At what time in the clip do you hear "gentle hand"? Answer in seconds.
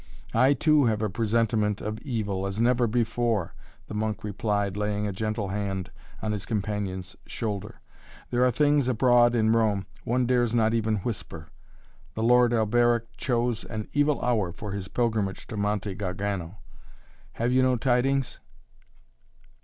5.13-5.91